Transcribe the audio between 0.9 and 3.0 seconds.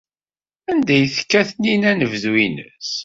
ay tekka Taninna anebdu-nnes?